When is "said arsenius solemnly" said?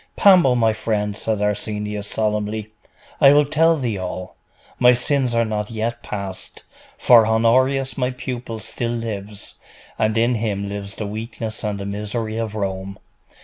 1.15-2.71